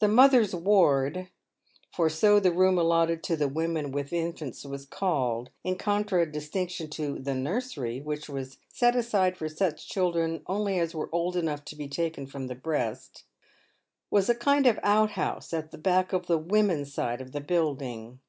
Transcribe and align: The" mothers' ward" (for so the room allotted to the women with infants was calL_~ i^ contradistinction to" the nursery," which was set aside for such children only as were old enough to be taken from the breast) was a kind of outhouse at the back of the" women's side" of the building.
The" 0.00 0.08
mothers' 0.20 0.54
ward" 0.54 1.28
(for 1.94 2.10
so 2.10 2.38
the 2.38 2.52
room 2.52 2.78
allotted 2.78 3.22
to 3.22 3.36
the 3.38 3.48
women 3.48 3.90
with 3.90 4.12
infants 4.12 4.66
was 4.66 4.84
calL_~ 4.86 5.48
i^ 5.64 5.78
contradistinction 5.78 6.90
to" 6.90 7.18
the 7.18 7.32
nursery," 7.34 8.02
which 8.02 8.28
was 8.28 8.58
set 8.68 8.94
aside 8.94 9.38
for 9.38 9.48
such 9.48 9.88
children 9.88 10.42
only 10.46 10.78
as 10.78 10.94
were 10.94 11.08
old 11.10 11.38
enough 11.38 11.64
to 11.64 11.74
be 11.74 11.88
taken 11.88 12.26
from 12.26 12.48
the 12.48 12.54
breast) 12.54 13.24
was 14.10 14.28
a 14.28 14.34
kind 14.34 14.66
of 14.66 14.78
outhouse 14.82 15.54
at 15.54 15.70
the 15.70 15.78
back 15.78 16.12
of 16.12 16.26
the" 16.26 16.36
women's 16.52 16.92
side" 16.92 17.22
of 17.22 17.32
the 17.32 17.40
building. 17.40 18.20